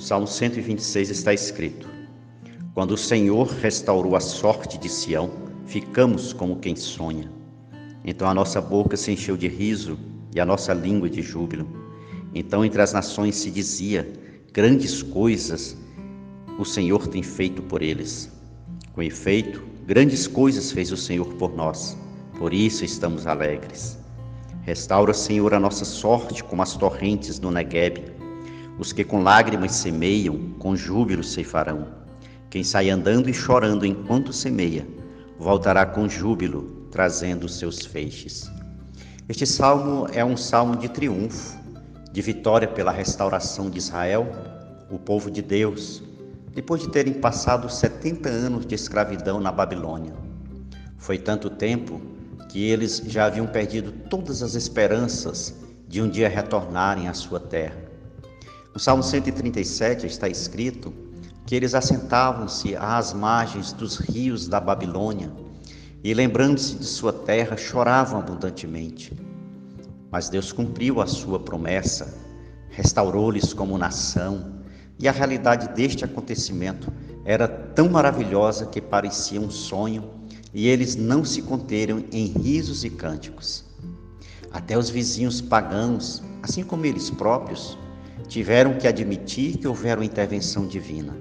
No 0.00 0.06
Salmo 0.06 0.26
126 0.26 1.10
está 1.10 1.34
escrito: 1.34 1.86
Quando 2.72 2.92
o 2.92 2.96
Senhor 2.96 3.46
restaurou 3.46 4.16
a 4.16 4.20
sorte 4.20 4.78
de 4.78 4.88
Sião, 4.88 5.30
ficamos 5.66 6.32
como 6.32 6.56
quem 6.56 6.74
sonha. 6.74 7.30
Então 8.02 8.26
a 8.26 8.32
nossa 8.32 8.62
boca 8.62 8.96
se 8.96 9.12
encheu 9.12 9.36
de 9.36 9.46
riso 9.46 9.98
e 10.34 10.40
a 10.40 10.46
nossa 10.46 10.72
língua 10.72 11.10
de 11.10 11.20
júbilo. 11.20 11.68
Então 12.34 12.64
entre 12.64 12.80
as 12.80 12.94
nações 12.94 13.36
se 13.36 13.50
dizia: 13.50 14.10
Grandes 14.54 15.02
coisas 15.02 15.76
o 16.58 16.64
Senhor 16.64 17.06
tem 17.06 17.22
feito 17.22 17.62
por 17.62 17.82
eles. 17.82 18.32
Com 18.94 19.02
efeito, 19.02 19.62
grandes 19.86 20.26
coisas 20.26 20.72
fez 20.72 20.90
o 20.90 20.96
Senhor 20.96 21.34
por 21.34 21.54
nós, 21.54 21.94
por 22.38 22.54
isso 22.54 22.86
estamos 22.86 23.26
alegres. 23.26 23.98
Restaura, 24.62 25.12
Senhor, 25.12 25.52
a 25.52 25.60
nossa 25.60 25.84
sorte 25.84 26.42
como 26.42 26.62
as 26.62 26.74
torrentes 26.74 27.38
do 27.38 27.50
Negueb. 27.50 28.18
Os 28.78 28.92
que 28.92 29.04
com 29.04 29.22
lágrimas 29.22 29.72
semeiam, 29.72 30.54
com 30.58 30.76
júbilo 30.76 31.22
ceifarão. 31.22 31.88
Quem 32.48 32.64
sai 32.64 32.90
andando 32.90 33.28
e 33.28 33.34
chorando 33.34 33.86
enquanto 33.86 34.32
semeia, 34.32 34.86
voltará 35.38 35.86
com 35.86 36.08
júbilo, 36.08 36.86
trazendo 36.90 37.48
seus 37.48 37.84
feixes. 37.84 38.50
Este 39.28 39.46
salmo 39.46 40.06
é 40.12 40.24
um 40.24 40.36
salmo 40.36 40.76
de 40.76 40.88
triunfo, 40.88 41.56
de 42.12 42.20
vitória 42.20 42.66
pela 42.66 42.90
restauração 42.90 43.70
de 43.70 43.78
Israel, 43.78 44.26
o 44.90 44.98
povo 44.98 45.30
de 45.30 45.40
Deus, 45.40 46.02
depois 46.52 46.82
de 46.82 46.90
terem 46.90 47.14
passado 47.14 47.70
70 47.70 48.28
anos 48.28 48.66
de 48.66 48.74
escravidão 48.74 49.40
na 49.40 49.52
Babilônia. 49.52 50.12
Foi 50.98 51.16
tanto 51.16 51.48
tempo 51.48 52.00
que 52.48 52.68
eles 52.68 53.00
já 53.06 53.26
haviam 53.26 53.46
perdido 53.46 53.92
todas 54.10 54.42
as 54.42 54.54
esperanças 54.54 55.54
de 55.86 56.02
um 56.02 56.10
dia 56.10 56.28
retornarem 56.28 57.08
à 57.08 57.14
sua 57.14 57.38
terra. 57.38 57.89
No 58.72 58.78
Salmo 58.78 59.02
137 59.02 60.06
está 60.06 60.28
escrito 60.28 60.94
que 61.44 61.56
eles 61.56 61.74
assentavam-se 61.74 62.76
às 62.76 63.12
margens 63.12 63.72
dos 63.72 63.96
rios 63.96 64.46
da 64.46 64.60
Babilônia 64.60 65.32
e, 66.04 66.14
lembrando-se 66.14 66.76
de 66.76 66.84
sua 66.84 67.12
terra, 67.12 67.56
choravam 67.56 68.20
abundantemente. 68.20 69.12
Mas 70.08 70.28
Deus 70.28 70.52
cumpriu 70.52 71.00
a 71.00 71.06
sua 71.08 71.40
promessa, 71.40 72.16
restaurou-lhes 72.70 73.52
como 73.52 73.76
nação 73.76 74.60
e 75.00 75.08
a 75.08 75.12
realidade 75.12 75.74
deste 75.74 76.04
acontecimento 76.04 76.92
era 77.24 77.48
tão 77.48 77.88
maravilhosa 77.88 78.66
que 78.66 78.80
parecia 78.80 79.40
um 79.40 79.50
sonho 79.50 80.08
e 80.54 80.68
eles 80.68 80.94
não 80.94 81.24
se 81.24 81.42
conteram 81.42 82.04
em 82.12 82.26
risos 82.26 82.84
e 82.84 82.90
cânticos. 82.90 83.64
Até 84.52 84.78
os 84.78 84.88
vizinhos 84.88 85.40
pagãos, 85.40 86.22
assim 86.42 86.62
como 86.62 86.86
eles 86.86 87.10
próprios, 87.10 87.76
tiveram 88.30 88.78
que 88.78 88.88
admitir 88.88 89.58
que 89.58 89.68
houvera 89.68 90.00
uma 90.00 90.06
intervenção 90.06 90.66
divina. 90.66 91.14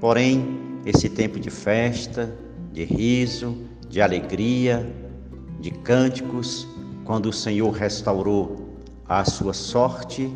Porém, 0.00 0.80
esse 0.86 1.10
tempo 1.10 1.38
de 1.38 1.50
festa, 1.50 2.34
de 2.72 2.84
riso, 2.84 3.58
de 3.90 4.00
alegria, 4.00 4.90
de 5.60 5.70
cânticos, 5.70 6.66
quando 7.04 7.26
o 7.26 7.32
Senhor 7.32 7.70
restaurou 7.70 8.78
a 9.06 9.22
sua 9.22 9.52
sorte, 9.52 10.32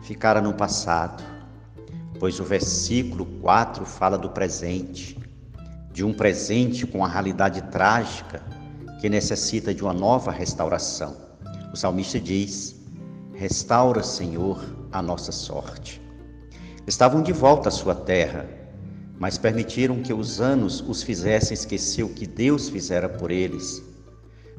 ficara 0.00 0.40
no 0.40 0.54
passado 0.54 1.22
pois 2.18 2.40
o 2.40 2.44
versículo 2.44 3.24
4 3.40 3.84
fala 3.86 4.18
do 4.18 4.30
presente, 4.30 5.18
de 5.92 6.04
um 6.04 6.12
presente 6.12 6.86
com 6.86 7.04
a 7.04 7.08
realidade 7.08 7.62
trágica 7.62 8.42
que 9.00 9.08
necessita 9.08 9.72
de 9.72 9.82
uma 9.82 9.92
nova 9.92 10.30
restauração. 10.30 11.16
O 11.72 11.76
salmista 11.76 12.18
diz: 12.18 12.77
Restaura, 13.38 14.02
Senhor, 14.02 14.58
a 14.90 15.00
nossa 15.00 15.30
sorte. 15.30 16.02
Estavam 16.88 17.22
de 17.22 17.32
volta 17.32 17.68
à 17.68 17.70
sua 17.70 17.94
terra, 17.94 18.48
mas 19.16 19.38
permitiram 19.38 20.02
que 20.02 20.12
os 20.12 20.40
anos 20.40 20.80
os 20.80 21.04
fizessem 21.04 21.54
esquecer 21.54 22.02
o 22.02 22.08
que 22.08 22.26
Deus 22.26 22.68
fizera 22.68 23.08
por 23.08 23.30
eles. 23.30 23.80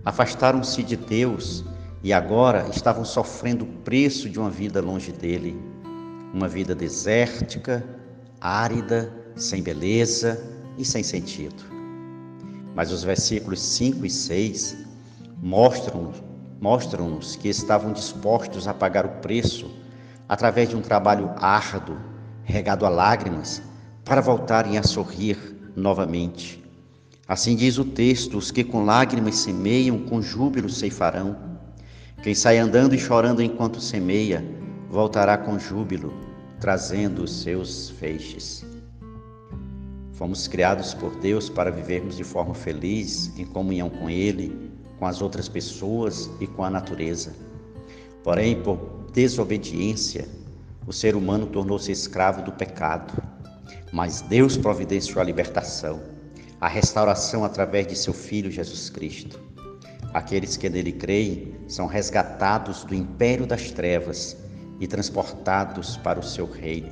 Afastaram-se 0.05 0.81
de 0.81 0.95
Deus 0.95 1.65
e 2.01 2.13
agora 2.13 2.69
estavam 2.69 3.03
sofrendo 3.03 3.65
o 3.65 3.79
preço 3.83 4.29
de 4.29 4.39
uma 4.39 4.49
vida 4.49 4.79
longe 4.79 5.11
dele 5.11 5.59
uma 6.33 6.47
vida 6.47 6.73
desértica, 6.73 7.83
árida, 8.39 9.13
sem 9.35 9.61
beleza 9.61 10.41
e 10.77 10.85
sem 10.85 11.03
sentido. 11.03 11.65
Mas 12.73 12.93
os 12.93 13.03
versículos 13.03 13.59
5 13.59 14.05
e 14.05 14.09
6 14.09 14.77
mostram-nos 16.59 17.35
mostram 17.35 17.41
que 17.41 17.47
estavam 17.47 17.93
dispostos 17.93 18.67
a 18.67 18.73
pagar 18.73 19.05
o 19.05 19.21
preço 19.21 19.69
através 20.27 20.69
de 20.69 20.75
um 20.75 20.81
trabalho 20.81 21.31
árduo, 21.37 21.97
regado 22.43 22.85
a 22.85 22.89
lágrimas, 22.89 23.61
para 24.03 24.21
voltarem 24.21 24.77
a 24.77 24.83
sorrir 24.83 25.37
novamente. 25.75 26.63
Assim 27.27 27.55
diz 27.55 27.77
o 27.77 27.85
texto: 27.85 28.37
os 28.37 28.51
que 28.51 28.63
com 28.63 28.83
lágrimas 28.83 29.35
semeiam, 29.37 29.99
com 29.99 30.21
júbilo 30.21 30.69
ceifarão. 30.69 31.37
Quem 32.21 32.35
sai 32.35 32.57
andando 32.57 32.93
e 32.93 32.99
chorando 32.99 33.41
enquanto 33.41 33.79
semeia, 33.79 34.43
voltará 34.89 35.37
com 35.37 35.57
júbilo, 35.57 36.13
trazendo 36.59 37.23
os 37.23 37.41
seus 37.41 37.91
feixes. 37.91 38.65
Fomos 40.11 40.49
criados 40.49 40.93
por 40.93 41.15
Deus 41.15 41.49
para 41.49 41.71
vivermos 41.71 42.17
de 42.17 42.25
forma 42.25 42.53
feliz, 42.53 43.31
em 43.37 43.45
comunhão 43.45 43.89
com 43.89 44.09
Ele, 44.09 44.68
com 44.99 45.05
as 45.05 45.21
outras 45.21 45.47
pessoas 45.47 46.29
e 46.39 46.45
com 46.45 46.63
a 46.63 46.69
natureza. 46.69 47.33
Porém, 48.23 48.61
por 48.61 48.77
desobediência, 49.13 50.27
o 50.85 50.91
ser 50.91 51.15
humano 51.15 51.47
tornou-se 51.47 51.91
escravo 51.91 52.41
do 52.41 52.51
pecado. 52.51 53.13
Mas 53.91 54.21
Deus 54.21 54.57
providenciou 54.57 55.21
a 55.21 55.23
libertação, 55.23 56.01
a 56.59 56.67
restauração 56.67 57.43
através 57.45 57.87
de 57.87 57.95
seu 57.95 58.13
Filho 58.13 58.51
Jesus 58.51 58.89
Cristo. 58.89 59.39
Aqueles 60.13 60.57
que 60.57 60.69
nele 60.69 60.91
creem 60.91 61.55
são 61.67 61.87
resgatados 61.87 62.83
do 62.83 62.93
império 62.93 63.47
das 63.47 63.71
trevas 63.71 64.35
e 64.79 64.87
transportados 64.87 65.97
para 65.97 66.19
o 66.19 66.23
seu 66.23 66.45
reino. 66.45 66.91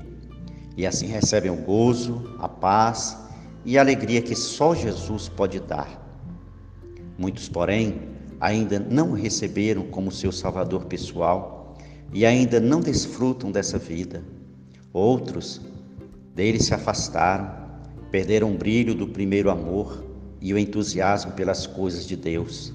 E 0.76 0.86
assim 0.86 1.08
recebem 1.08 1.52
o 1.52 1.56
gozo, 1.56 2.36
a 2.40 2.48
paz 2.48 3.18
e 3.66 3.78
a 3.78 3.82
alegria 3.82 4.22
que 4.22 4.36
só 4.36 4.74
Jesus 4.76 5.28
pode 5.28 5.60
dar. 5.60 6.07
Muitos, 7.18 7.50
porém, 7.50 8.02
ainda 8.40 8.80
não 8.80 9.14
receberam 9.14 9.84
como 9.88 10.12
seu 10.12 10.32
Salvador 10.32 10.86
pessoal 10.86 11.76
e 12.14 12.26
ainda 12.26 12.60
não 12.60 12.80
desfrutam 12.80 13.52
dessa 13.52 13.78
vida. 13.78 14.24
Outros 14.94 15.62
dele 16.36 16.62
se 16.62 16.74
afastaram, 16.74 17.52
perderam 18.12 18.54
o 18.54 18.58
brilho 18.58 18.94
do 18.94 19.08
primeiro 19.08 19.50
amor 19.50 20.06
e 20.40 20.54
o 20.54 20.58
entusiasmo 20.58 21.32
pelas 21.32 21.66
coisas 21.66 22.06
de 22.06 22.16
Deus. 22.16 22.74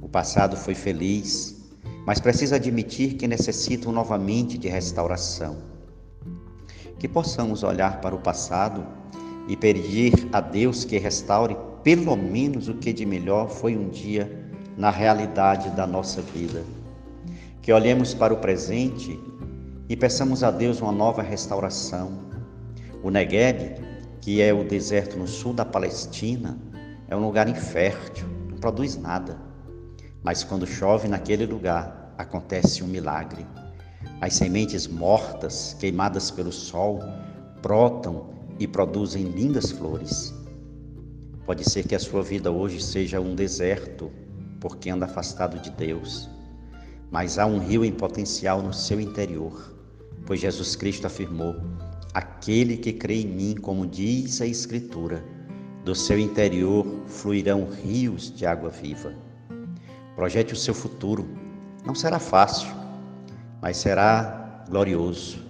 O 0.00 0.08
passado 0.08 0.56
foi 0.56 0.74
feliz, 0.74 1.60
mas 2.06 2.20
precisa 2.20 2.56
admitir 2.56 3.14
que 3.14 3.26
necessitam 3.26 3.90
novamente 3.90 4.56
de 4.56 4.68
restauração. 4.68 5.58
Que 6.98 7.08
possamos 7.08 7.64
olhar 7.64 8.00
para 8.00 8.14
o 8.14 8.20
passado 8.20 8.86
e 9.48 9.56
pedir 9.56 10.28
a 10.32 10.40
Deus 10.40 10.84
que 10.84 10.96
restaure 10.98 11.56
pelo 11.84 12.16
menos 12.16 12.66
o 12.66 12.74
que 12.74 12.94
de 12.94 13.04
melhor 13.04 13.50
foi 13.50 13.76
um 13.76 13.90
dia 13.90 14.42
na 14.74 14.90
realidade 14.90 15.68
da 15.76 15.86
nossa 15.86 16.22
vida. 16.22 16.64
Que 17.60 17.70
olhemos 17.72 18.14
para 18.14 18.32
o 18.32 18.38
presente 18.38 19.20
e 19.86 19.94
peçamos 19.94 20.42
a 20.42 20.50
Deus 20.50 20.80
uma 20.80 20.90
nova 20.90 21.22
restauração. 21.22 22.18
O 23.02 23.10
Negueb, 23.10 23.78
que 24.22 24.40
é 24.40 24.52
o 24.52 24.64
deserto 24.64 25.18
no 25.18 25.28
sul 25.28 25.52
da 25.52 25.64
Palestina, 25.64 26.58
é 27.06 27.14
um 27.14 27.20
lugar 27.20 27.48
infértil, 27.48 28.26
não 28.50 28.56
produz 28.56 28.96
nada. 28.96 29.38
Mas 30.22 30.42
quando 30.42 30.66
chove 30.66 31.06
naquele 31.06 31.44
lugar, 31.44 32.14
acontece 32.16 32.82
um 32.82 32.86
milagre. 32.86 33.46
As 34.22 34.32
sementes 34.32 34.86
mortas, 34.86 35.76
queimadas 35.78 36.30
pelo 36.30 36.50
sol, 36.50 37.00
brotam 37.60 38.30
e 38.58 38.66
produzem 38.66 39.24
lindas 39.24 39.70
flores. 39.70 40.32
Pode 41.46 41.68
ser 41.68 41.86
que 41.86 41.94
a 41.94 41.98
sua 41.98 42.22
vida 42.22 42.50
hoje 42.50 42.82
seja 42.82 43.20
um 43.20 43.34
deserto, 43.34 44.10
porque 44.58 44.88
anda 44.88 45.04
afastado 45.04 45.58
de 45.60 45.68
Deus. 45.70 46.30
Mas 47.10 47.38
há 47.38 47.44
um 47.44 47.58
rio 47.58 47.84
em 47.84 47.92
potencial 47.92 48.62
no 48.62 48.72
seu 48.72 48.98
interior, 48.98 49.74
pois 50.24 50.40
Jesus 50.40 50.74
Cristo 50.74 51.06
afirmou: 51.06 51.54
Aquele 52.14 52.78
que 52.78 52.94
crê 52.94 53.20
em 53.20 53.26
mim, 53.26 53.54
como 53.54 53.86
diz 53.86 54.40
a 54.40 54.46
Escritura, 54.46 55.22
do 55.84 55.94
seu 55.94 56.18
interior 56.18 56.86
fluirão 57.06 57.68
rios 57.68 58.34
de 58.34 58.46
água 58.46 58.70
viva. 58.70 59.12
Projete 60.16 60.54
o 60.54 60.56
seu 60.56 60.72
futuro. 60.72 61.28
Não 61.84 61.94
será 61.94 62.18
fácil, 62.18 62.72
mas 63.60 63.76
será 63.76 64.64
glorioso. 64.70 65.44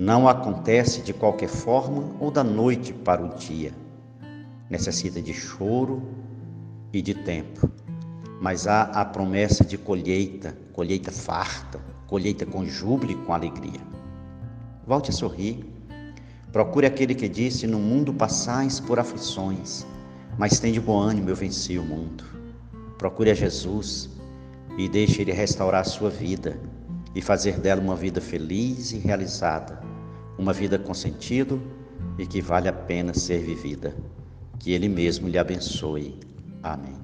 Não 0.00 0.28
acontece 0.28 1.02
de 1.02 1.12
qualquer 1.12 1.48
forma 1.48 2.14
ou 2.20 2.30
da 2.30 2.44
noite 2.44 2.92
para 2.92 3.20
o 3.20 3.34
dia. 3.34 3.81
Necessita 4.72 5.20
de 5.20 5.34
choro 5.34 6.02
e 6.94 7.02
de 7.02 7.12
tempo. 7.12 7.70
Mas 8.40 8.66
há 8.66 8.84
a 8.84 9.04
promessa 9.04 9.62
de 9.62 9.76
colheita, 9.76 10.56
colheita 10.72 11.12
farta, 11.12 11.78
colheita 12.06 12.46
com 12.46 12.64
júbilo 12.64 13.12
e 13.12 13.14
com 13.16 13.34
alegria. 13.34 13.82
Volte 14.86 15.10
a 15.10 15.12
sorrir. 15.12 15.62
Procure 16.50 16.86
aquele 16.86 17.14
que 17.14 17.28
disse: 17.28 17.66
No 17.66 17.78
mundo 17.78 18.14
passais 18.14 18.80
por 18.80 18.98
aflições, 18.98 19.86
mas 20.38 20.58
tem 20.58 20.72
de 20.72 20.80
bom 20.80 20.98
ânimo, 20.98 21.28
eu 21.28 21.36
venci 21.36 21.76
o 21.76 21.84
mundo. 21.84 22.24
Procure 22.96 23.30
a 23.30 23.34
Jesus 23.34 24.08
e 24.78 24.88
deixe 24.88 25.20
Ele 25.20 25.32
restaurar 25.32 25.82
a 25.82 25.84
sua 25.84 26.08
vida 26.08 26.58
e 27.14 27.20
fazer 27.20 27.60
dela 27.60 27.82
uma 27.82 27.94
vida 27.94 28.22
feliz 28.22 28.92
e 28.92 28.96
realizada, 28.96 29.78
uma 30.38 30.54
vida 30.54 30.78
com 30.78 30.94
sentido 30.94 31.60
e 32.16 32.26
que 32.26 32.40
vale 32.40 32.70
a 32.70 32.72
pena 32.72 33.12
ser 33.12 33.42
vivida. 33.42 33.94
Que 34.58 34.72
Ele 34.72 34.88
mesmo 34.88 35.28
lhe 35.28 35.38
abençoe. 35.38 36.18
Amém. 36.62 36.94